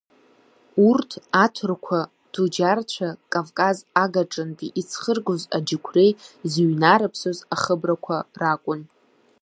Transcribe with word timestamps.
Урт, 0.87 1.11
аҭырқу 1.43 2.01
ҭуџьарцәа 2.31 3.09
Кавказ 3.33 3.77
агаҿантәи 4.03 4.73
иӡхыргоз 4.79 5.41
аџьықуреи 5.57 6.11
зыҩнарыԥсоз 6.51 7.37
ахыбрақуа 7.55 8.17
ракун. 8.41 8.81